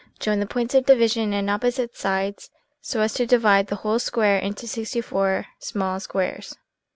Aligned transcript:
Join 0.17 0.39
the 0.39 0.47
points 0.47 0.73
of 0.73 0.87
division 0.87 1.31
in 1.31 1.47
opposite 1.47 1.95
sides 1.95 2.49
so 2.81 3.01
as 3.01 3.13
to 3.13 3.27
divide 3.27 3.67
the 3.67 3.75
whole 3.85 3.99
square 3.99 4.39
into 4.39 4.65
64 4.65 5.45
small 5.59 5.99
squares. 5.99 6.55